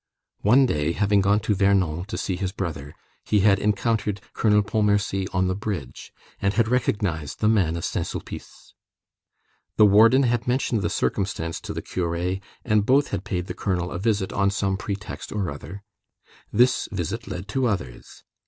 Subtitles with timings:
[0.41, 5.27] One day, having gone to Vernon to see his brother, he had encountered Colonel Pontmercy
[5.31, 8.73] on the bridge, and had recognized the man of Saint Sulpice.
[9.77, 13.91] The warden had mentioned the circumstance to the curé, and both had paid the colonel
[13.91, 15.83] a visit, on some pretext or other.
[16.51, 18.23] This visit led to others.